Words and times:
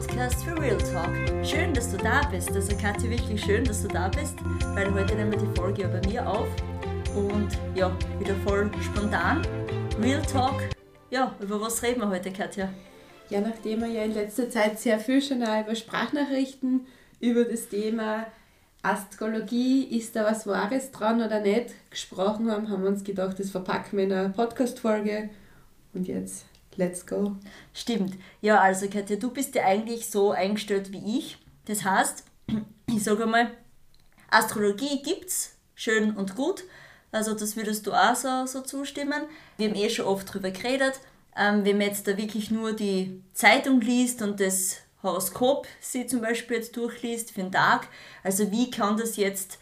Podcast 0.00 0.44
für 0.44 0.58
Real 0.58 0.78
Talk. 0.78 1.10
Schön, 1.44 1.74
dass 1.74 1.90
du 1.90 1.98
da 1.98 2.22
bist. 2.30 2.50
Also 2.52 2.74
Kathi, 2.74 3.10
wirklich 3.10 3.44
schön, 3.44 3.64
dass 3.64 3.82
du 3.82 3.88
da 3.88 4.08
bist, 4.08 4.34
weil 4.74 4.90
heute 4.94 5.14
nehmen 5.14 5.32
wir 5.32 5.38
die 5.38 5.54
Folge 5.54 5.82
ja 5.82 5.88
bei 5.88 6.00
mir 6.08 6.26
auf 6.26 6.48
und 7.14 7.48
ja, 7.74 7.94
wieder 8.18 8.34
voll 8.36 8.70
spontan. 8.80 9.42
Real 10.00 10.22
Talk. 10.22 10.62
Ja, 11.10 11.36
über 11.38 11.60
was 11.60 11.82
reden 11.82 12.00
wir 12.00 12.08
heute, 12.08 12.32
Katja? 12.32 12.70
Ja, 13.28 13.42
nachdem 13.42 13.82
wir 13.82 13.88
ja 13.88 14.04
in 14.04 14.14
letzter 14.14 14.48
Zeit 14.48 14.80
sehr 14.80 14.98
viel 14.98 15.20
schon 15.20 15.42
über 15.42 15.74
Sprachnachrichten, 15.74 16.86
über 17.20 17.44
das 17.44 17.68
Thema 17.68 18.26
Astrologie, 18.80 19.84
ist 19.84 20.16
da 20.16 20.24
was 20.24 20.46
Wahres 20.46 20.92
dran 20.92 21.20
oder 21.20 21.40
nicht, 21.40 21.74
gesprochen 21.90 22.50
haben, 22.50 22.70
haben 22.70 22.84
wir 22.84 22.88
uns 22.88 23.04
gedacht, 23.04 23.38
das 23.38 23.50
verpacken 23.50 23.98
wir 23.98 24.04
in 24.04 24.12
einer 24.14 24.30
Podcast-Folge. 24.30 25.28
Und 25.92 26.08
jetzt, 26.08 26.46
let's 26.76 27.06
go. 27.06 27.36
Stimmt. 27.74 28.14
Ja, 28.40 28.60
also 28.60 28.88
Katja, 28.88 29.16
du 29.16 29.30
bist 29.30 29.54
ja 29.54 29.64
eigentlich 29.64 30.08
so 30.08 30.30
eingestellt 30.30 30.92
wie 30.92 31.18
ich. 31.18 31.38
Das 31.66 31.84
heißt, 31.84 32.24
ich 32.86 33.02
sage 33.02 33.26
mal, 33.26 33.50
Astrologie 34.30 35.02
gibt's, 35.02 35.56
schön 35.74 36.16
und 36.16 36.36
gut. 36.36 36.64
Also 37.12 37.34
das 37.34 37.56
würdest 37.56 37.86
du 37.86 37.92
auch 37.92 38.14
so, 38.14 38.46
so 38.46 38.60
zustimmen. 38.60 39.22
Wir 39.56 39.68
haben 39.68 39.76
eh 39.76 39.90
schon 39.90 40.06
oft 40.06 40.28
darüber 40.28 40.50
geredet. 40.50 41.00
Ähm, 41.36 41.64
wenn 41.64 41.78
man 41.78 41.88
jetzt 41.88 42.06
da 42.06 42.16
wirklich 42.16 42.50
nur 42.50 42.72
die 42.72 43.22
Zeitung 43.32 43.80
liest 43.80 44.22
und 44.22 44.40
das 44.40 44.78
Horoskop 45.02 45.66
sie 45.80 46.06
zum 46.06 46.20
Beispiel 46.20 46.56
jetzt 46.56 46.76
durchliest 46.76 47.32
für 47.32 47.40
den 47.40 47.52
Tag, 47.52 47.88
also 48.22 48.50
wie 48.50 48.70
kann 48.70 48.96
das 48.96 49.16
jetzt 49.16 49.58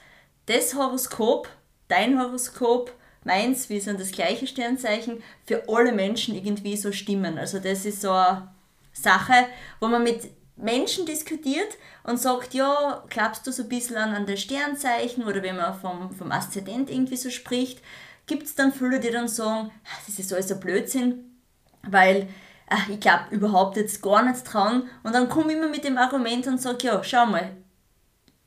das 0.46 0.74
Horoskop, 0.74 1.48
dein 1.88 2.18
Horoskop, 2.18 2.92
meins, 3.28 3.68
wir 3.68 3.80
sind 3.80 4.00
das 4.00 4.10
gleiche 4.10 4.46
Sternzeichen, 4.46 5.22
für 5.46 5.62
alle 5.68 5.92
Menschen 5.92 6.34
irgendwie 6.34 6.76
so 6.76 6.90
stimmen. 6.90 7.38
Also 7.38 7.60
das 7.60 7.84
ist 7.84 8.00
so 8.00 8.10
eine 8.10 8.48
Sache, 8.92 9.46
wo 9.80 9.86
man 9.86 10.02
mit 10.02 10.30
Menschen 10.56 11.06
diskutiert 11.06 11.78
und 12.02 12.20
sagt, 12.20 12.54
ja, 12.54 13.04
glaubst 13.08 13.46
du 13.46 13.52
so 13.52 13.62
ein 13.62 13.68
bisschen 13.68 13.96
an, 13.96 14.26
das 14.26 14.40
Sternzeichen 14.40 15.24
oder 15.24 15.42
wenn 15.42 15.56
man 15.56 15.78
vom, 15.78 16.10
vom 16.12 16.32
Aszendent 16.32 16.90
irgendwie 16.90 17.16
so 17.16 17.30
spricht, 17.30 17.80
gibt 18.26 18.44
es 18.44 18.56
dann 18.56 18.72
viele, 18.72 18.98
die 18.98 19.10
dann 19.10 19.28
sagen, 19.28 19.70
das 20.06 20.18
ist 20.18 20.32
alles 20.32 20.50
ein 20.50 20.58
Blödsinn, 20.58 21.40
weil 21.82 22.28
ach, 22.68 22.88
ich 22.88 23.00
glaube 23.00 23.24
überhaupt 23.30 23.76
jetzt 23.76 24.02
gar 24.02 24.22
nichts 24.24 24.42
dran. 24.42 24.88
Und 25.02 25.14
dann 25.14 25.28
komme 25.28 25.52
ich 25.52 25.58
immer 25.58 25.68
mit 25.68 25.84
dem 25.84 25.98
Argument 25.98 26.46
und 26.46 26.60
sage, 26.60 26.86
ja, 26.86 27.04
schau 27.04 27.26
mal, 27.26 27.56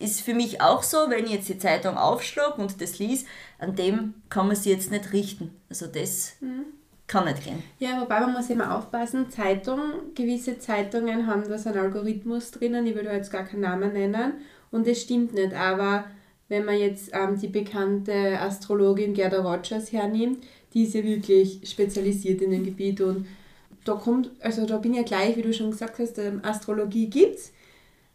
ist 0.02 0.22
für 0.22 0.34
mich 0.34 0.62
auch 0.62 0.84
so, 0.84 1.10
wenn 1.10 1.26
ich 1.26 1.32
jetzt 1.32 1.50
die 1.50 1.58
Zeitung 1.58 1.98
aufschlage 1.98 2.62
und 2.62 2.82
das 2.82 3.00
liest, 3.00 3.28
an 3.60 3.76
dem 3.76 4.16
kann 4.30 4.48
man 4.48 4.56
sich 4.56 4.72
jetzt 4.72 4.92
nicht 4.92 5.14
richten. 5.14 5.52
Also 5.70 5.88
das 5.88 6.34
mhm. 6.42 6.66
kann 7.08 7.26
nicht 7.26 7.44
gehen. 7.44 7.64
Ja, 7.80 8.02
wobei 8.02 8.20
man 8.22 8.34
muss 8.34 8.50
immer 8.50 8.78
aufpassen, 8.78 9.30
Zeitung, 9.30 9.80
gewisse 10.16 10.60
Zeitungen 10.60 11.28
haben 11.28 11.48
da 11.48 11.58
so 11.58 11.70
einen 11.70 11.80
Algorithmus 11.80 12.52
drinnen, 12.52 12.86
ich 12.88 12.96
will 12.96 13.04
da 13.04 13.14
jetzt 13.14 13.32
gar 13.32 13.44
keinen 13.44 13.62
Namen 13.62 13.94
nennen 13.94 14.34
und 14.72 14.88
das 14.88 15.02
stimmt 15.02 15.34
nicht, 15.34 15.54
aber 15.54 16.06
wenn 16.50 16.66
man 16.66 16.78
jetzt 16.78 17.12
ähm, 17.14 17.40
die 17.40 17.48
bekannte 17.48 18.40
Astrologin 18.40 19.14
Gerda 19.14 19.42
Rogers 19.42 19.92
hernimmt, 19.94 20.44
die 20.74 20.84
ist 20.84 20.94
ja 20.94 21.04
wirklich 21.04 21.62
spezialisiert 21.64 22.42
in 22.42 22.52
dem 22.52 22.66
Gebiet 22.66 23.00
und 23.02 23.26
da 23.86 23.94
kommt, 23.94 24.30
also 24.42 24.66
da 24.66 24.78
bin 24.78 24.92
ich 24.92 24.98
ja 24.98 25.04
gleich, 25.04 25.38
wie 25.38 25.42
du 25.42 25.54
schon 25.54 25.72
gesagt 25.72 26.00
hast, 26.00 26.18
ähm, 26.20 26.42
Astrologie 26.44 27.10
gibt 27.10 27.36
es 27.36 27.54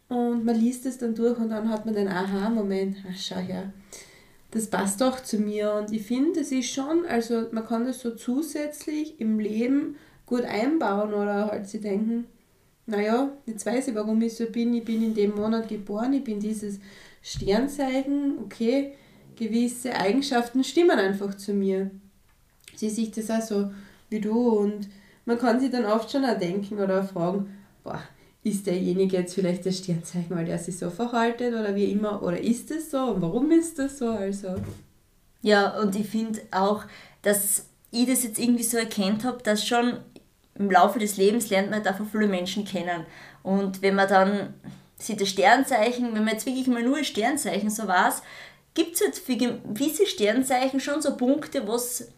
und 0.09 0.45
man 0.45 0.55
liest 0.55 0.85
es 0.85 0.97
dann 0.97 1.15
durch 1.15 1.37
und 1.37 1.49
dann 1.49 1.69
hat 1.69 1.85
man 1.85 1.95
den 1.95 2.07
Aha-Moment, 2.07 2.97
ach 3.09 3.17
schau 3.17 3.37
her, 3.37 3.73
das 4.51 4.67
passt 4.67 5.01
doch 5.01 5.21
zu 5.21 5.37
mir. 5.37 5.73
Und 5.73 5.91
ich 5.91 6.03
finde, 6.03 6.39
es 6.39 6.51
ist 6.51 6.71
schon, 6.71 7.05
also 7.05 7.47
man 7.51 7.65
kann 7.65 7.85
das 7.85 7.99
so 7.99 8.15
zusätzlich 8.15 9.19
im 9.19 9.39
Leben 9.39 9.97
gut 10.25 10.43
einbauen 10.43 11.13
oder 11.13 11.47
halt 11.47 11.67
sie 11.67 11.81
denken, 11.81 12.27
naja, 12.85 13.29
jetzt 13.45 13.65
weiß 13.65 13.89
ich, 13.89 13.95
warum 13.95 14.21
ich 14.21 14.35
so 14.35 14.45
bin, 14.45 14.73
ich 14.73 14.85
bin 14.85 15.03
in 15.03 15.13
dem 15.13 15.35
Monat 15.35 15.67
geboren, 15.67 16.13
ich 16.13 16.23
bin 16.23 16.39
dieses 16.39 16.79
Sternzeichen, 17.21 18.37
okay, 18.45 18.93
gewisse 19.35 19.93
Eigenschaften 19.93 20.63
stimmen 20.63 20.97
einfach 20.97 21.35
zu 21.35 21.53
mir. 21.53 21.91
Sie 22.75 22.89
sieht 22.89 23.17
das 23.17 23.29
auch 23.29 23.41
so 23.41 23.71
wie 24.09 24.21
du. 24.21 24.49
Und 24.49 24.87
man 25.25 25.37
kann 25.37 25.59
sich 25.59 25.69
dann 25.69 25.85
oft 25.85 26.09
schon 26.09 26.23
auch 26.23 26.39
denken 26.39 26.79
oder 26.79 27.01
auch 27.01 27.09
fragen, 27.09 27.57
boah, 27.83 28.01
ist 28.43 28.67
derjenige 28.67 29.17
jetzt 29.17 29.33
vielleicht 29.35 29.65
das 29.65 29.79
Sternzeichen, 29.79 30.35
weil 30.35 30.45
der 30.45 30.57
sich 30.57 30.77
so 30.77 30.89
verhaltet 30.89 31.53
oder 31.53 31.75
wie 31.75 31.91
immer, 31.91 32.21
oder 32.23 32.39
ist 32.39 32.71
es 32.71 32.91
so 32.91 32.97
und 32.97 33.21
warum 33.21 33.51
ist 33.51 33.77
das 33.79 33.97
so? 33.97 34.09
Also. 34.09 34.55
Ja, 35.41 35.79
und 35.79 35.95
ich 35.95 36.07
finde 36.07 36.41
auch, 36.51 36.83
dass 37.21 37.65
ich 37.91 38.07
das 38.07 38.23
jetzt 38.23 38.39
irgendwie 38.39 38.63
so 38.63 38.77
erkannt 38.77 39.23
habe, 39.23 39.41
dass 39.43 39.65
schon 39.65 39.97
im 40.55 40.71
Laufe 40.71 40.99
des 40.99 41.17
Lebens 41.17 41.49
lernt 41.49 41.69
man 41.69 41.85
einfach 41.85 42.05
viele 42.11 42.27
Menschen 42.27 42.65
kennen. 42.65 43.05
Und 43.43 43.81
wenn 43.81 43.95
man 43.95 44.09
dann 44.09 44.53
sieht 44.97 45.21
das 45.21 45.29
Sternzeichen, 45.29 46.13
wenn 46.13 46.23
man 46.23 46.33
jetzt 46.33 46.45
wirklich 46.45 46.67
mal 46.67 46.83
nur 46.83 47.03
Sternzeichen 47.03 47.69
so 47.69 47.87
weiß, 47.87 48.23
gibt 48.73 48.95
es 48.95 49.01
halt 49.01 49.15
für 49.15 49.35
gewisse 49.35 50.05
Sternzeichen 50.05 50.79
schon 50.79 51.01
so 51.01 51.15
Punkte, 51.15 51.67
was 51.67 52.09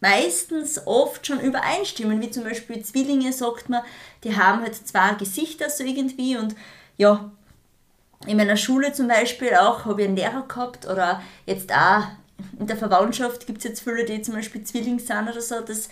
meistens 0.00 0.86
oft 0.86 1.26
schon 1.26 1.40
übereinstimmen, 1.40 2.20
wie 2.20 2.30
zum 2.30 2.44
Beispiel 2.44 2.82
Zwillinge, 2.82 3.32
sagt 3.32 3.68
man, 3.68 3.82
die 4.24 4.36
haben 4.36 4.62
halt 4.62 4.74
zwei 4.74 5.14
Gesichter 5.14 5.70
so 5.70 5.84
irgendwie. 5.84 6.36
Und 6.36 6.54
ja, 6.96 7.30
in 8.26 8.36
meiner 8.36 8.56
Schule 8.56 8.92
zum 8.92 9.08
Beispiel 9.08 9.54
auch 9.54 9.84
habe 9.84 10.02
ich 10.02 10.08
einen 10.08 10.16
Lehrer 10.16 10.44
gehabt 10.46 10.86
oder 10.86 11.22
jetzt 11.46 11.72
auch 11.72 12.04
in 12.58 12.66
der 12.66 12.76
Verwandtschaft 12.76 13.46
gibt 13.46 13.58
es 13.58 13.64
jetzt 13.64 13.82
viele, 13.82 14.04
die 14.04 14.22
zum 14.22 14.34
Beispiel 14.34 14.62
Zwilling 14.62 14.98
sind 14.98 15.28
oder 15.28 15.40
so, 15.40 15.60
das 15.60 15.88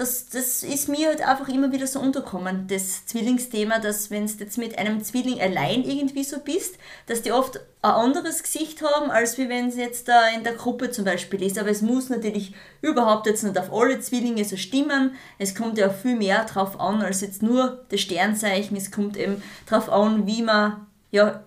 das, 0.00 0.30
das 0.30 0.62
ist 0.62 0.88
mir 0.88 1.08
halt 1.08 1.20
einfach 1.20 1.46
immer 1.48 1.72
wieder 1.72 1.86
so 1.86 2.00
unterkommen, 2.00 2.66
das 2.68 3.04
Zwillingsthema, 3.04 3.80
dass 3.80 4.10
wenn 4.10 4.26
du 4.26 4.32
jetzt 4.32 4.56
mit 4.56 4.78
einem 4.78 5.04
Zwilling 5.04 5.38
allein 5.42 5.84
irgendwie 5.84 6.24
so 6.24 6.38
bist, 6.40 6.76
dass 7.06 7.20
die 7.20 7.32
oft 7.32 7.60
ein 7.82 7.90
anderes 7.90 8.42
Gesicht 8.42 8.80
haben, 8.80 9.10
als 9.10 9.36
wenn 9.36 9.68
es 9.68 9.76
jetzt 9.76 10.08
da 10.08 10.28
in 10.28 10.42
der 10.42 10.54
Gruppe 10.54 10.90
zum 10.90 11.04
Beispiel 11.04 11.42
ist. 11.42 11.58
Aber 11.58 11.68
es 11.68 11.82
muss 11.82 12.08
natürlich 12.08 12.54
überhaupt 12.80 13.26
jetzt 13.26 13.44
nicht 13.44 13.58
auf 13.58 13.70
alle 13.70 14.00
Zwillinge 14.00 14.42
so 14.46 14.56
stimmen. 14.56 15.16
Es 15.38 15.54
kommt 15.54 15.76
ja 15.76 15.90
viel 15.90 16.16
mehr 16.16 16.46
drauf 16.46 16.80
an, 16.80 17.02
als 17.02 17.20
jetzt 17.20 17.42
nur 17.42 17.84
das 17.90 18.00
Sternzeichen. 18.00 18.78
Es 18.78 18.90
kommt 18.90 19.18
eben 19.18 19.42
drauf 19.66 19.92
an, 19.92 20.26
wie 20.26 20.40
man 20.40 20.86
ja 21.10 21.44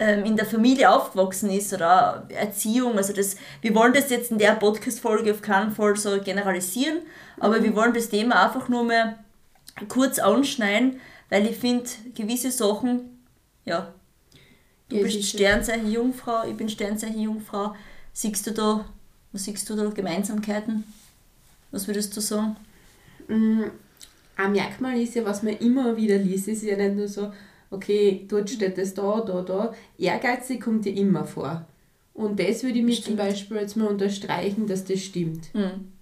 in 0.00 0.36
der 0.36 0.46
Familie 0.46 0.90
aufgewachsen 0.90 1.50
ist 1.50 1.72
oder 1.74 2.26
Erziehung. 2.30 2.96
Also 2.96 3.12
das, 3.12 3.36
wir 3.60 3.74
wollen 3.74 3.92
das 3.92 4.08
jetzt 4.08 4.30
in 4.30 4.38
der 4.38 4.54
Podcast-Folge 4.54 5.32
auf 5.32 5.42
keinen 5.42 5.72
Fall 5.72 5.94
so 5.96 6.18
generalisieren, 6.20 7.00
aber 7.38 7.58
mhm. 7.58 7.64
wir 7.64 7.76
wollen 7.76 7.92
das 7.92 8.08
Thema 8.08 8.46
einfach 8.46 8.68
nur 8.68 8.84
mal 8.84 9.18
kurz 9.88 10.18
anschneiden, 10.18 11.00
weil 11.28 11.46
ich 11.46 11.56
finde, 11.56 11.84
gewisse 12.14 12.50
Sachen, 12.50 13.20
ja, 13.64 13.92
du 14.88 14.96
ja, 14.96 15.02
bist 15.02 15.22
Sternzeichen 15.24 15.92
Jungfrau, 15.92 16.48
ich 16.48 16.56
bin 16.56 16.68
Sternzeichen 16.68 17.20
Jungfrau. 17.20 17.74
Siehst 18.12 18.46
du 18.46 18.52
da, 18.52 18.84
was 19.32 19.44
siehst 19.44 19.68
du 19.68 19.76
da 19.76 19.88
Gemeinsamkeiten? 19.88 20.84
Was 21.70 21.86
würdest 21.86 22.16
du 22.16 22.20
sagen? 22.20 22.56
Mm, 23.28 23.64
ein 24.36 24.52
Merkmal 24.52 24.98
ist 24.98 25.14
ja, 25.14 25.24
was 25.24 25.42
man 25.42 25.56
immer 25.58 25.96
wieder 25.96 26.16
liest, 26.16 26.48
ist 26.48 26.62
ja 26.62 26.76
nicht 26.76 26.96
nur 26.96 27.06
so, 27.06 27.32
okay, 27.70 28.24
dort 28.28 28.50
steht 28.50 28.78
es 28.78 28.94
da, 28.94 29.20
da, 29.20 29.42
da. 29.42 29.74
Ehrgeizig 29.98 30.60
kommt 30.60 30.86
ja 30.86 30.92
immer 30.92 31.24
vor. 31.24 31.66
Und 32.14 32.38
das 32.38 32.62
würde 32.62 32.78
ich 32.78 32.84
mir 32.84 33.00
zum 33.00 33.16
Beispiel 33.16 33.56
jetzt 33.58 33.76
mal 33.76 33.88
unterstreichen, 33.88 34.66
dass 34.66 34.84
das 34.84 35.00
stimmt. 35.00 35.54
Mhm. 35.54 35.92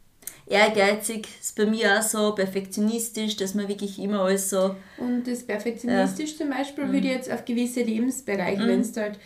Ehrgeizig 0.47 1.29
ist 1.41 1.56
bei 1.56 1.67
mir 1.67 1.99
auch 1.99 2.03
so, 2.03 2.34
perfektionistisch, 2.34 3.37
dass 3.37 3.55
man 3.55 3.69
wirklich 3.69 3.99
immer 3.99 4.20
alles 4.20 4.49
so. 4.49 4.75
Und 4.97 5.26
das 5.26 5.43
perfektionistisch 5.44 6.32
ja. 6.32 6.37
zum 6.38 6.50
Beispiel 6.50 6.87
mhm. 6.87 6.93
würde 6.93 7.06
ich 7.06 7.12
jetzt 7.12 7.31
auf 7.31 7.44
gewisse 7.44 7.82
Lebensbereiche, 7.82 8.62
mhm. 8.62 8.69
wenn 8.69 8.81
es 8.81 8.97
halt, 8.97 9.19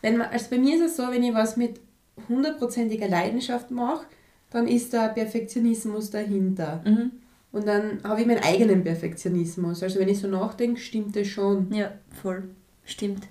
wenn 0.00 0.16
man, 0.16 0.28
also 0.28 0.46
bei 0.50 0.58
mir 0.58 0.76
ist 0.76 0.92
es 0.92 0.96
so, 0.96 1.10
wenn 1.10 1.22
ich 1.22 1.34
was 1.34 1.56
mit 1.56 1.80
hundertprozentiger 2.28 3.08
Leidenschaft 3.08 3.70
mache, 3.70 4.06
dann 4.50 4.66
ist 4.66 4.92
da 4.94 5.08
Perfektionismus 5.08 6.10
dahinter. 6.10 6.82
Mhm. 6.84 7.12
Und 7.52 7.66
dann 7.66 8.00
habe 8.04 8.20
ich 8.20 8.26
meinen 8.26 8.44
eigenen 8.44 8.84
Perfektionismus. 8.84 9.82
Also 9.82 9.98
wenn 9.98 10.08
ich 10.08 10.20
so 10.20 10.28
nachdenke, 10.28 10.80
stimmt 10.80 11.16
das 11.16 11.26
schon. 11.26 11.72
Ja, 11.72 11.92
voll. 12.22 12.44
Stimmt. 12.84 13.26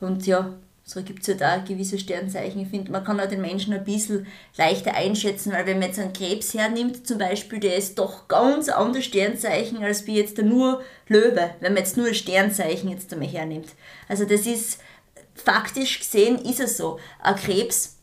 Und 0.00 0.26
ja, 0.26 0.54
so 0.84 1.02
gibt 1.02 1.26
es 1.26 1.28
halt 1.28 1.42
auch 1.42 1.66
gewisse 1.66 1.98
Sternzeichen. 1.98 2.62
Ich 2.62 2.68
finde, 2.68 2.90
man 2.90 3.04
kann 3.04 3.20
auch 3.20 3.28
den 3.28 3.40
Menschen 3.40 3.74
ein 3.74 3.84
bisschen 3.84 4.26
leichter 4.56 4.94
einschätzen, 4.94 5.52
weil 5.52 5.66
wenn 5.66 5.78
man 5.78 5.88
jetzt 5.88 5.98
einen 5.98 6.12
Krebs 6.12 6.54
hernimmt, 6.54 7.06
zum 7.06 7.18
Beispiel, 7.18 7.60
der 7.60 7.76
ist 7.76 7.98
doch 7.98 8.28
ganz 8.28 8.68
anderes 8.68 9.04
Sternzeichen 9.04 9.82
als 9.82 10.06
wie 10.06 10.16
jetzt 10.16 10.38
nur 10.38 10.82
Löwe, 11.06 11.50
wenn 11.60 11.74
man 11.74 11.82
jetzt 11.82 11.96
nur 11.96 12.06
ein 12.06 12.14
Sternzeichen 12.14 12.90
jetzt 12.90 13.12
einmal 13.12 13.28
hernimmt. 13.28 13.68
Also 14.08 14.24
das 14.24 14.46
ist, 14.46 14.80
faktisch 15.34 15.98
gesehen 16.00 16.38
ist 16.38 16.60
es 16.60 16.76
so. 16.76 16.98
Ein 17.22 17.36
Krebs 17.36 17.98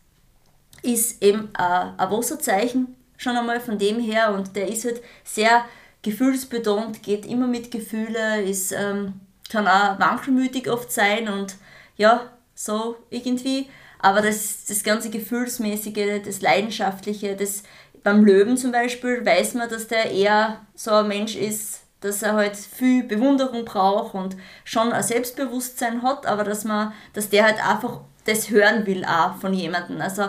ist 0.84 1.24
eben 1.24 1.50
ein 1.56 2.12
Wasserzeichen, 2.12 2.95
schon 3.18 3.36
einmal 3.36 3.60
von 3.60 3.78
dem 3.78 4.00
her 4.00 4.34
und 4.34 4.56
der 4.56 4.68
ist 4.68 4.86
halt 4.86 5.02
sehr 5.24 5.66
gefühlsbetont, 6.02 7.02
geht 7.04 7.26
immer 7.26 7.48
mit 7.48 7.72
Gefühle, 7.72 8.42
ist, 8.44 8.72
ähm, 8.72 9.14
kann 9.50 9.68
auch 9.68 10.00
wankelmütig 10.00 10.70
oft 10.70 10.92
sein 10.92 11.28
und 11.28 11.56
ja, 11.98 12.32
so 12.54 12.96
irgendwie. 13.10 13.70
Aber 14.00 14.22
das, 14.22 14.66
das 14.66 14.84
ganze 14.84 15.10
Gefühlsmäßige, 15.10 16.22
das 16.24 16.42
Leidenschaftliche, 16.42 17.36
das, 17.36 17.64
beim 18.04 18.24
Löwen 18.24 18.56
zum 18.56 18.72
Beispiel 18.72 19.26
weiß 19.26 19.56
man, 19.56 19.68
dass 19.68 19.88
der 19.88 20.12
eher 20.12 20.62
so 20.76 20.92
ein 20.92 21.08
Mensch 21.08 21.36
ist, 21.36 21.82
dass 22.02 22.22
er 22.22 22.34
halt 22.34 22.56
viel 22.56 23.04
Bewunderung 23.04 23.66
braucht 23.66 24.14
und 24.14 24.36
schon 24.64 24.94
ein 24.94 25.02
Selbstbewusstsein 25.02 26.04
hat, 26.04 26.28
aber 26.28 26.44
dass 26.44 26.66
man, 26.66 26.94
dass 27.14 27.30
der 27.30 27.46
halt 27.46 27.68
einfach 27.68 28.02
das 28.26 28.50
hören 28.52 28.86
will 28.86 29.06
auch 29.06 29.38
von 29.38 29.54
jemandem. 29.54 30.02
Also 30.02 30.26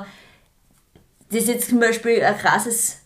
das 1.30 1.42
ist 1.42 1.48
jetzt 1.48 1.68
zum 1.70 1.80
Beispiel 1.80 2.22
ein 2.22 2.36
krasses 2.38 2.98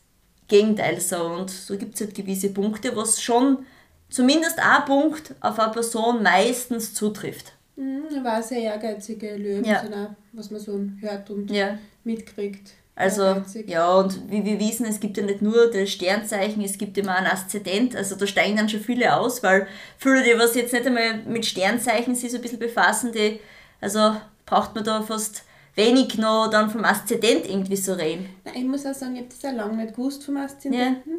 Gegenteil 0.48 1.00
so 1.00 1.24
und 1.24 1.50
so 1.50 1.76
gibt 1.76 1.94
es 1.94 2.00
halt 2.00 2.14
gewisse 2.14 2.50
Punkte, 2.50 2.94
was 2.96 3.22
schon 3.22 3.64
zumindest 4.08 4.58
ein 4.58 4.84
Punkt 4.84 5.34
auf 5.40 5.58
eine 5.58 5.72
Person 5.72 6.22
meistens 6.22 6.92
zutrifft. 6.92 7.52
Mhm, 7.76 8.22
war 8.22 8.42
sehr 8.42 8.58
ehrgeizige 8.58 9.36
Löwen, 9.36 9.64
ja. 9.64 10.14
was 10.32 10.50
man 10.50 10.60
so 10.60 10.78
hört 11.00 11.30
und 11.30 11.50
ja. 11.50 11.78
mitkriegt. 12.04 12.72
Also, 13.00 13.42
ja, 13.66 13.94
und 13.94 14.30
wie 14.30 14.44
wir 14.44 14.60
wissen, 14.60 14.84
es 14.84 15.00
gibt 15.00 15.16
ja 15.16 15.22
nicht 15.22 15.40
nur 15.40 15.70
das 15.70 15.88
Sternzeichen, 15.88 16.62
es 16.62 16.76
gibt 16.76 16.98
immer 16.98 17.14
ein 17.14 17.26
Aszendent. 17.26 17.96
Also, 17.96 18.14
da 18.14 18.26
steigen 18.26 18.56
dann 18.56 18.68
schon 18.68 18.80
viele 18.80 19.16
aus, 19.16 19.42
weil 19.42 19.66
viele, 19.96 20.22
die 20.22 20.38
was 20.38 20.54
jetzt 20.54 20.74
nicht 20.74 20.86
einmal 20.86 21.22
mit 21.26 21.46
Sternzeichen 21.46 22.14
sich 22.14 22.30
so 22.30 22.36
ein 22.36 22.42
bisschen 22.42 22.58
befassen, 22.58 23.12
die, 23.12 23.40
also 23.80 24.16
braucht 24.44 24.74
man 24.74 24.84
da 24.84 25.00
fast 25.00 25.44
wenig 25.74 26.18
noch 26.18 26.48
dann 26.50 26.70
vom 26.70 26.84
Aszendent 26.84 27.48
irgendwie 27.48 27.76
so 27.76 27.92
reden. 27.94 28.28
Nein, 28.44 28.54
ich 28.56 28.64
muss 28.64 28.86
auch 28.86 28.94
sagen, 28.94 29.14
ich 29.14 29.20
habe 29.20 29.30
das 29.30 29.42
ja 29.42 29.50
lange 29.52 29.76
nicht 29.76 29.94
gewusst 29.94 30.24
vom 30.24 30.36
Aszendenten. 30.36 31.12
Ja. 31.12 31.18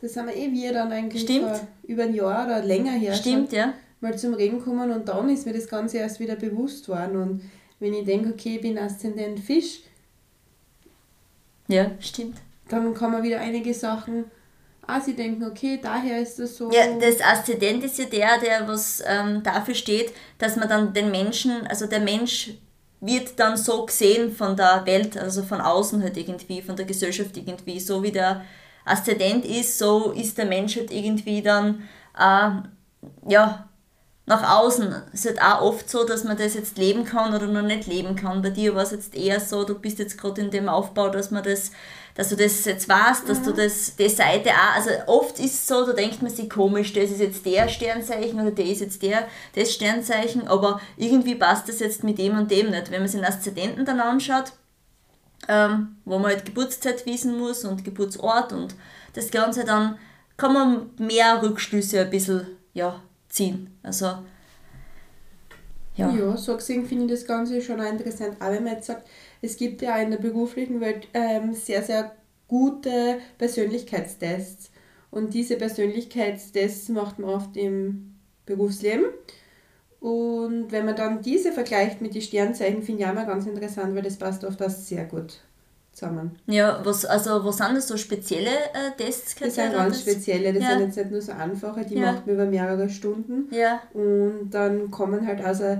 Das 0.00 0.16
haben 0.16 0.28
wir 0.28 0.36
eh 0.36 0.52
wir 0.52 0.72
dann 0.72 0.92
eigentlich 0.92 1.22
Stimmt. 1.22 1.60
über 1.84 2.02
ein 2.02 2.14
Jahr 2.14 2.46
oder 2.46 2.62
länger 2.62 2.92
her 2.92 3.14
Stimmt, 3.14 3.50
schon 3.50 3.58
ja. 3.58 3.74
mal 4.00 4.18
zum 4.18 4.34
Reden 4.34 4.58
gekommen 4.58 4.90
und 4.90 5.08
dann 5.08 5.28
ist 5.30 5.46
mir 5.46 5.54
das 5.54 5.68
Ganze 5.68 5.98
erst 5.98 6.20
wieder 6.20 6.36
bewusst 6.36 6.88
worden. 6.88 7.16
Und 7.16 7.50
wenn 7.80 7.94
ich 7.94 8.04
denke, 8.04 8.30
okay, 8.30 8.56
ich 8.56 8.60
bin 8.60 8.78
Aszendent 8.78 9.40
Fisch, 9.40 9.80
ja, 11.66 11.92
stimmt. 11.98 12.36
Dann 12.68 12.92
kann 12.92 13.12
man 13.12 13.22
wieder 13.22 13.40
einige 13.40 13.72
Sachen 13.72 14.24
ah, 14.86 15.00
sie 15.00 15.14
denken, 15.14 15.44
okay, 15.44 15.78
daher 15.82 16.20
ist 16.20 16.38
das 16.38 16.56
so. 16.56 16.70
Ja, 16.70 16.98
das 16.98 17.20
Aszendent 17.20 17.84
ist 17.84 17.98
ja 17.98 18.04
der, 18.06 18.38
der 18.38 18.68
was 18.68 19.02
ähm, 19.06 19.42
dafür 19.42 19.74
steht, 19.74 20.12
dass 20.38 20.56
man 20.56 20.68
dann 20.68 20.92
den 20.92 21.10
Menschen, 21.10 21.66
also 21.66 21.86
der 21.86 22.00
Mensch 22.00 22.50
wird 23.06 23.38
dann 23.38 23.56
so 23.56 23.84
gesehen 23.86 24.32
von 24.34 24.56
der 24.56 24.86
Welt, 24.86 25.16
also 25.16 25.42
von 25.42 25.60
außen 25.60 26.02
halt 26.02 26.16
irgendwie, 26.16 26.62
von 26.62 26.76
der 26.76 26.86
Gesellschaft 26.86 27.36
irgendwie, 27.36 27.78
so 27.80 28.02
wie 28.02 28.12
der 28.12 28.44
Aszendent 28.84 29.44
ist, 29.44 29.78
so 29.78 30.12
ist 30.12 30.38
der 30.38 30.46
Mensch 30.46 30.76
halt 30.76 30.90
irgendwie 30.90 31.42
dann, 31.42 31.82
äh, 32.18 32.50
ja, 33.28 33.68
nach 34.26 34.58
außen. 34.58 34.94
Es 35.12 35.24
ist 35.24 35.40
halt 35.40 35.42
auch 35.42 35.62
oft 35.62 35.90
so, 35.90 36.04
dass 36.04 36.24
man 36.24 36.36
das 36.36 36.54
jetzt 36.54 36.78
leben 36.78 37.04
kann 37.04 37.34
oder 37.34 37.46
noch 37.46 37.62
nicht 37.62 37.86
leben 37.86 38.16
kann. 38.16 38.40
Bei 38.40 38.50
dir 38.50 38.74
war 38.74 38.82
es 38.82 38.90
jetzt 38.90 39.14
eher 39.14 39.38
so, 39.38 39.64
du 39.64 39.74
bist 39.74 39.98
jetzt 39.98 40.16
gerade 40.16 40.40
in 40.40 40.50
dem 40.50 40.68
Aufbau, 40.68 41.10
dass 41.10 41.30
man 41.30 41.42
das, 41.42 41.72
dass 42.14 42.30
du 42.30 42.36
das 42.36 42.64
jetzt 42.64 42.88
weißt, 42.88 43.28
dass 43.28 43.40
mhm. 43.40 43.44
du 43.44 43.52
das, 43.52 43.96
die 43.96 44.08
Seite 44.08 44.50
auch, 44.50 44.76
also 44.76 44.90
oft 45.06 45.38
ist 45.38 45.54
es 45.54 45.66
so, 45.66 45.84
da 45.84 45.92
denkt 45.92 46.22
man 46.22 46.30
sich 46.30 46.48
komisch, 46.48 46.94
das 46.94 47.10
ist 47.10 47.20
jetzt 47.20 47.44
der 47.44 47.68
Sternzeichen 47.68 48.40
oder 48.40 48.50
der 48.50 48.66
ist 48.66 48.80
jetzt 48.80 49.02
der, 49.02 49.28
das 49.54 49.74
Sternzeichen, 49.74 50.48
aber 50.48 50.80
irgendwie 50.96 51.34
passt 51.34 51.68
das 51.68 51.80
jetzt 51.80 52.02
mit 52.02 52.18
dem 52.18 52.38
und 52.38 52.50
dem 52.50 52.70
nicht. 52.70 52.90
Wenn 52.90 53.00
man 53.00 53.08
sich 53.08 53.20
den 53.20 53.28
Aszendenten 53.28 53.84
dann 53.84 54.00
anschaut, 54.00 54.52
ähm, 55.48 55.96
wo 56.06 56.18
man 56.18 56.30
halt 56.30 56.46
Geburtszeit 56.46 57.04
wissen 57.04 57.38
muss 57.38 57.64
und 57.66 57.84
Geburtsort 57.84 58.54
und 58.54 58.74
das 59.12 59.30
Ganze, 59.30 59.64
dann 59.66 59.98
kann 60.38 60.54
man 60.54 60.90
mehr 60.96 61.42
Rückschlüsse 61.42 62.00
ein 62.00 62.10
bisschen, 62.10 62.46
ja, 62.72 63.02
ziehen. 63.34 63.78
Also, 63.82 64.06
ja. 65.96 66.10
Ja, 66.10 66.36
so 66.36 66.56
gesehen 66.56 66.86
finde 66.86 67.04
ich 67.04 67.10
das 67.10 67.26
Ganze 67.26 67.60
schon 67.60 67.80
auch 67.80 67.90
interessant. 67.90 68.36
Aber 68.40 68.54
wenn 68.54 68.64
man 68.64 68.74
jetzt 68.74 68.86
sagt, 68.86 69.06
es 69.42 69.56
gibt 69.56 69.82
ja 69.82 69.96
in 69.98 70.10
der 70.10 70.18
beruflichen 70.18 70.80
Welt 70.80 71.08
ähm, 71.14 71.54
sehr, 71.54 71.82
sehr 71.82 72.12
gute 72.48 73.18
Persönlichkeitstests. 73.38 74.70
Und 75.10 75.34
diese 75.34 75.56
Persönlichkeitstests 75.56 76.88
macht 76.88 77.18
man 77.18 77.30
oft 77.30 77.56
im 77.56 78.16
Berufsleben. 78.46 79.06
Und 80.00 80.72
wenn 80.72 80.84
man 80.84 80.96
dann 80.96 81.22
diese 81.22 81.52
vergleicht 81.52 82.00
mit 82.00 82.14
den 82.14 82.22
Sternzeichen, 82.22 82.82
finde 82.82 83.02
ich 83.02 83.08
auch 83.08 83.14
mal 83.14 83.26
ganz 83.26 83.46
interessant, 83.46 83.94
weil 83.94 84.02
das 84.02 84.16
passt 84.16 84.44
oft 84.44 84.60
auch 84.62 84.70
sehr 84.70 85.04
gut 85.04 85.38
zusammen. 85.94 86.32
Ja, 86.46 86.80
was, 86.84 87.04
also 87.04 87.44
was 87.44 87.56
sind 87.58 87.74
das 87.74 87.88
so 87.88 87.96
spezielle 87.96 88.50
äh, 88.50 88.90
Tests? 88.96 89.34
Das 89.36 89.54
sind 89.54 89.72
ganz 89.72 90.00
spezielle, 90.00 90.52
das 90.52 90.62
ja. 90.62 90.70
sind 90.70 90.80
jetzt 90.80 90.96
nicht 90.96 91.10
nur 91.10 91.22
so 91.22 91.32
einfache, 91.32 91.84
die 91.84 91.94
ja. 91.94 92.12
macht 92.12 92.26
man 92.26 92.34
über 92.34 92.46
mehrere 92.46 92.88
Stunden. 92.88 93.54
Ja. 93.54 93.80
Und 93.92 94.50
dann 94.50 94.90
kommen 94.90 95.26
halt 95.26 95.42
also 95.42 95.78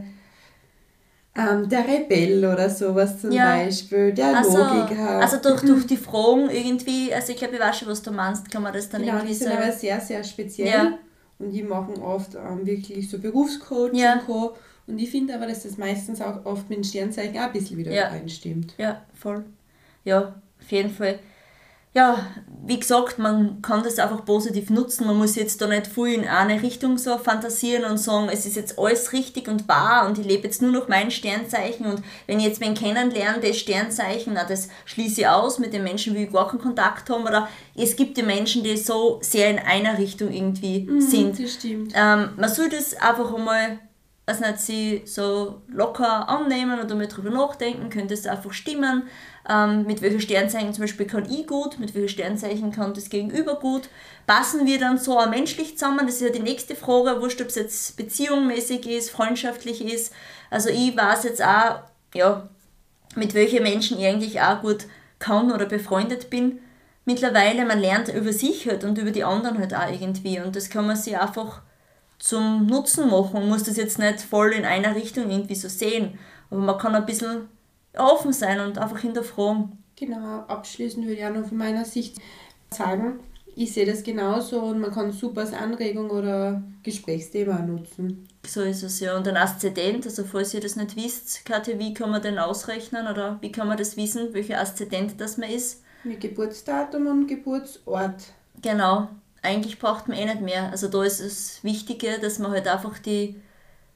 ähm, 1.37 1.69
der 1.69 1.87
Rebell 1.87 2.45
oder 2.45 2.71
sowas 2.71 3.21
zum 3.21 3.33
ja. 3.33 3.57
Beispiel, 3.57 4.13
der 4.13 4.39
also, 4.39 4.57
Logiker. 4.57 5.21
Also 5.21 5.39
durch, 5.39 5.61
durch 5.67 5.87
die 5.87 5.97
Fragen 5.97 6.49
irgendwie, 6.49 7.13
also 7.13 7.33
ich 7.33 7.39
glaube, 7.39 7.55
ich 7.55 7.61
weiß 7.61 7.79
schon, 7.79 7.89
was 7.89 8.03
du 8.03 8.13
meinst, 8.13 8.51
kann 8.51 8.63
man 8.63 8.73
das 8.73 8.89
dann 8.89 9.03
genau, 9.03 9.15
irgendwie 9.15 9.33
die 9.33 9.39
sind 9.39 9.51
so 9.51 9.59
aber 9.59 9.73
sehr, 9.73 10.01
sehr 10.01 10.23
speziell. 10.23 10.69
Ja. 10.69 10.99
Und 11.41 11.51
die 11.51 11.65
machen 11.65 12.01
oft 12.01 12.37
ähm, 12.37 12.65
wirklich 12.65 13.11
so 13.11 13.19
Berufscoaching 13.19 13.99
ja. 13.99 14.15
und 14.15 14.27
Co. 14.27 14.55
Und 14.87 14.99
ich 14.99 15.11
finde 15.11 15.35
aber, 15.35 15.49
dass 15.49 15.65
das 15.65 15.77
meistens 15.77 16.21
auch 16.21 16.45
oft 16.45 16.69
mit 16.71 16.79
den 16.79 16.85
Sternzeichen 16.85 17.37
auch 17.39 17.47
ein 17.47 17.53
bisschen 17.53 17.79
wieder 17.79 17.91
ja. 17.91 18.09
übereinstimmt. 18.09 18.75
Ja, 18.79 19.03
voll 19.13 19.45
ja, 20.05 20.35
auf 20.61 20.71
jeden 20.71 20.91
Fall. 20.91 21.19
Ja, 21.97 22.27
wie 22.67 22.81
gesagt, 22.81 23.21
man 23.21 23.63
kann 23.63 23.85
das 23.85 24.01
einfach 24.01 24.25
positiv 24.25 24.69
nutzen. 24.69 25.07
Man 25.07 25.17
muss 25.17 25.37
jetzt 25.37 25.61
da 25.61 25.69
nicht 25.69 25.87
viel 25.87 26.15
in 26.15 26.29
eine 26.29 26.61
Richtung 26.61 26.99
so 26.99 27.19
fantasieren 27.19 27.85
und 27.85 27.99
sagen, 27.99 28.29
es 28.33 28.47
ist 28.47 28.57
jetzt 28.57 28.81
alles 28.81 29.13
richtig 29.13 29.47
und 29.47 29.69
wahr 29.69 30.09
und 30.09 30.19
ich 30.19 30.27
lebe 30.27 30.43
jetzt 30.43 30.61
nur 30.61 30.73
noch 30.73 30.89
mein 30.89 31.13
Sternzeichen 31.13 31.87
und 31.87 32.03
wenn 32.27 32.41
ich 32.41 32.47
jetzt 32.47 32.61
wen 32.61 32.75
kennenlerne, 32.75 33.39
das 33.41 33.59
Sternzeichen, 33.59 34.33
na, 34.35 34.43
das 34.43 34.71
schließe 34.87 35.21
ich 35.21 35.29
aus 35.29 35.61
mit 35.61 35.73
den 35.73 35.85
Menschen, 35.85 36.17
wie 36.17 36.25
ich 36.25 36.33
gar 36.33 36.49
keinen 36.49 36.63
Kontakt 36.63 37.09
haben. 37.11 37.23
Oder 37.23 37.49
es 37.77 37.95
gibt 37.95 38.17
die 38.17 38.25
Menschen, 38.25 38.65
die 38.65 38.77
so 38.77 39.21
sehr 39.23 39.51
in 39.51 39.61
einer 39.61 39.97
Richtung 39.97 40.33
irgendwie 40.33 40.91
mhm, 40.91 41.01
sind. 41.01 41.41
Das 41.41 41.53
stimmt. 41.53 41.93
Ähm, 41.95 42.31
man 42.37 42.51
soll 42.51 42.71
das 42.71 42.95
einfach 42.95 43.33
einmal 43.33 43.79
also 44.27 44.45
nicht 44.45 44.59
sie 44.59 45.03
so 45.05 45.63
locker 45.69 46.29
annehmen 46.29 46.81
oder 46.81 46.95
mal 46.95 47.07
drüber 47.07 47.31
nachdenken, 47.31 47.91
könnte 47.91 48.15
es 48.15 48.27
einfach 48.27 48.53
stimmen 48.53 49.05
ähm, 49.49 49.85
mit 49.87 50.01
welchen 50.01 50.21
Sternzeichen 50.21 50.73
zum 50.73 50.83
Beispiel 50.83 51.07
kann 51.07 51.31
ich 51.31 51.47
gut, 51.47 51.79
mit 51.79 51.95
welchen 51.95 52.09
Sternzeichen 52.09 52.73
kann 52.73 52.95
das 52.95 53.11
Gegenüber 53.11 53.57
gut. 53.57 53.89
Passen 54.27 54.67
wir 54.67 54.79
dann 54.79 54.97
so 54.97 55.19
auch 55.19 55.29
menschlich 55.29 55.77
zusammen? 55.77 56.07
Das 56.07 56.17
ist 56.17 56.23
ja 56.23 56.31
die 56.31 56.41
nächste 56.41 56.75
Frage, 56.75 57.21
wurscht, 57.21 57.43
ob 57.43 57.49
es 57.49 57.57
jetzt 57.57 57.97
beziehungsmäßig 57.97 58.87
ist, 58.89 59.11
freundschaftlich 59.11 59.85
ist. 59.85 60.15
Also 60.51 60.71
ich 60.71 60.97
weiß 60.97 61.25
jetzt 61.25 61.45
auch, 61.45 61.81
ja, 62.15 62.49
mit 63.17 63.35
welchen 63.35 63.63
Menschen 63.63 63.99
ich 63.99 64.07
eigentlich 64.07 64.41
auch 64.41 64.63
gut 64.63 64.87
kann 65.19 65.53
oder 65.53 65.67
befreundet 65.67 66.31
bin. 66.31 66.61
Mittlerweile, 67.05 67.67
man 67.67 67.81
lernt 67.81 68.09
über 68.09 68.33
sich 68.33 68.67
halt 68.67 68.83
und 68.83 68.97
über 68.97 69.11
die 69.11 69.25
anderen 69.25 69.59
halt 69.59 69.75
auch 69.75 69.91
irgendwie 69.91 70.41
und 70.41 70.57
das 70.57 70.71
kann 70.71 70.87
man 70.87 70.97
sich 70.97 71.19
einfach 71.19 71.61
zum 72.25 72.65
Nutzen 72.67 73.11
machen 73.11 73.35
Man 73.35 73.49
muss 73.51 73.65
das 73.65 73.77
jetzt 73.77 73.99
nicht 73.99 74.23
voll 74.23 74.53
in 74.53 74.65
einer 74.65 74.95
Richtung 74.95 75.31
irgendwie 75.31 75.55
so 75.55 75.69
sehen. 75.69 76.19
Aber 76.51 76.61
man 76.61 76.79
kann 76.79 76.95
ein 76.95 77.05
bisschen 77.05 77.49
offen 77.99 78.33
sein 78.33 78.61
und 78.61 78.79
einfach 78.79 79.01
hinterfragen. 79.01 79.79
Genau, 79.95 80.41
abschließend 80.49 81.05
würde 81.05 81.19
ich 81.21 81.27
auch 81.27 81.35
noch 81.35 81.47
von 81.47 81.59
meiner 81.59 81.85
Sicht 81.85 82.17
sagen, 82.71 83.21
ich 83.55 83.75
sehe 83.75 83.85
das 83.85 84.03
genauso 84.03 84.63
und 84.63 84.81
man 84.81 84.91
kann 84.91 85.13
super 85.13 85.43
als 85.43 85.53
Anregung 85.53 86.11
oder 86.11 86.63
Gesprächsthema 86.83 87.59
nutzen. 87.59 88.27
So 88.47 88.63
ist 88.63 88.83
es 88.83 89.01
ja. 89.01 89.17
Und 89.17 89.29
ein 89.29 89.37
Aszendent, 89.37 90.07
also 90.07 90.25
falls 90.25 90.55
ihr 90.55 90.61
das 90.61 90.77
nicht 90.77 90.97
wisst, 90.97 91.45
Katja, 91.45 91.79
wie 91.79 91.93
kann 91.93 92.11
man 92.11 92.23
den 92.23 92.39
ausrechnen 92.39 93.07
oder 93.07 93.37
wie 93.43 93.53
kann 93.53 93.69
man 93.69 93.77
das 93.77 93.99
wissen, 93.99 94.33
welcher 94.33 94.61
Aszendent 94.61 95.21
das 95.21 95.37
man 95.37 95.51
ist? 95.51 95.83
Mit 96.05 96.23
Geburtsdatum 96.23 97.07
und 97.07 97.27
Geburtsort. 97.27 98.33
Genau. 98.63 99.09
Eigentlich 99.45 99.79
braucht 99.79 100.09
man 100.09 100.17
eh 100.17 100.25
nicht 100.25 100.41
mehr. 100.41 100.71
Also 100.71 100.89
da 100.89 101.05
ist 101.05 101.21
es 101.21 101.63
Wichtige, 101.63 102.19
dass 102.19 102.39
man 102.39 102.51
halt 102.51 102.67
einfach 102.67 102.99
die 102.99 103.41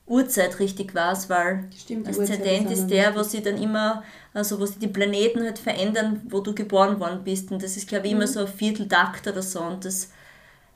Uhrzeit 0.06 0.58
richtig 0.58 0.94
weiß, 0.94 1.28
weil 1.28 1.68
Stimmt, 1.76 2.08
Aszendent 2.08 2.70
ist 2.70 2.88
der, 2.88 3.14
wo 3.14 3.22
sie 3.22 3.42
dann 3.42 3.60
immer, 3.60 4.02
also 4.32 4.58
wo 4.60 4.66
die 4.66 4.88
Planeten 4.88 5.42
halt 5.42 5.58
verändern, 5.58 6.22
wo 6.28 6.40
du 6.40 6.54
geboren 6.54 6.98
worden 7.00 7.24
bist. 7.24 7.50
Und 7.50 7.62
das 7.62 7.76
ist, 7.76 7.88
glaube 7.88 8.06
ich, 8.06 8.12
immer 8.12 8.26
mhm. 8.26 8.30
so 8.30 8.40
ein 8.40 8.48
Vierteltakt 8.48 9.26
oder 9.26 9.42
so. 9.42 9.60
Und 9.60 9.84
das 9.84 10.10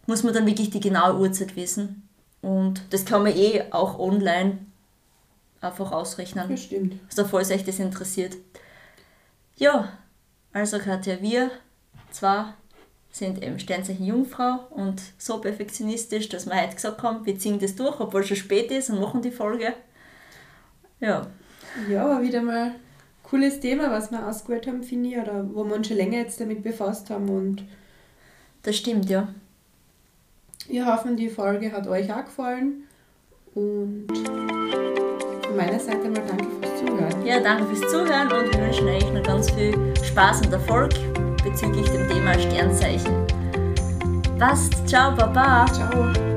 muss 0.07 0.23
man 0.23 0.35
dann 0.35 0.47
wirklich 0.47 0.71
die 0.71 0.81
genaue 0.81 1.19
Uhrzeit 1.19 1.57
wissen. 1.57 2.09
Und 2.43 2.83
das 2.91 3.05
kann 3.05 3.23
man 3.23 3.37
eh 3.37 3.65
auch 3.71 3.99
online 3.99 4.59
einfach 5.61 5.93
ausrechnen. 5.93 6.49
Das 6.49 6.63
stimmt. 6.63 6.97
Also 7.09 7.25
falls 7.25 7.51
euch 7.51 7.65
das 7.65 7.79
interessiert. 7.79 8.37
Ja, 9.57 9.93
also 10.53 10.79
Katja, 10.79 11.21
wir 11.23 11.51
zwar 12.11 12.55
sind 13.13 13.43
eben 13.43 13.61
Sternzeichen 13.61 14.07
Jungfrau 14.07 14.61
und 14.71 15.01
so 15.19 15.39
perfektionistisch, 15.39 16.31
dass 16.31 16.47
wir 16.47 16.61
heute 16.61 16.75
gesagt 16.75 17.03
haben, 17.03 17.25
wir 17.27 17.39
ziehen 17.39 17.59
das 17.59 17.77
durch, 17.77 18.01
obwohl 18.01 18.23
es 18.23 18.29
schon 18.29 18.39
spät 18.39 18.71
ist 18.71 18.91
und 18.91 19.01
machen 19.01 19.21
die 19.21 19.31
Folge. 19.31 19.75
Ja. 20.99 21.27
Ja, 21.91 22.05
aber 22.07 22.23
wieder 22.23 22.43
mal 22.43 22.69
ein 22.69 22.75
cooles 23.23 23.61
Thema, 23.61 23.91
was 23.91 24.11
wir 24.11 24.27
ausgewählt 24.27 24.67
haben, 24.67 24.83
finde 24.83 25.11
ich, 25.11 25.19
oder 25.19 25.47
wo 25.53 25.65
wir 25.65 25.75
uns 25.75 25.89
schon 25.89 25.99
länger 25.99 26.19
jetzt 26.19 26.41
damit 26.41 26.63
befasst 26.63 27.11
haben 27.11 27.29
und 27.29 27.65
das 28.63 28.77
stimmt, 28.77 29.11
ja. 29.11 29.29
Wir 30.69 30.87
hoffen, 30.87 31.17
die 31.17 31.29
Folge 31.29 31.71
hat 31.71 31.87
euch 31.87 32.11
auch 32.13 32.25
gefallen 32.25 32.85
und 33.55 34.07
von 34.17 35.57
meiner 35.57 35.79
Seite 35.79 36.09
mal 36.09 36.23
danke 36.27 36.47
fürs 36.61 36.79
Zuhören. 36.79 37.27
Ja, 37.27 37.41
danke 37.41 37.75
fürs 37.75 37.91
Zuhören 37.91 38.33
und 38.33 38.55
wir 38.55 38.65
wünschen 38.65 38.89
euch 38.89 39.13
noch 39.13 39.23
ganz 39.23 39.51
viel 39.51 39.75
Spaß 40.03 40.43
und 40.47 40.53
Erfolg 40.53 40.93
bezüglich 41.53 41.89
dem 41.91 42.09
Thema 42.09 42.35
Sternzeichen. 42.35 43.27
Passt, 44.39 44.89
ciao, 44.89 45.15
baba. 45.15 45.67
Ciao. 45.67 46.32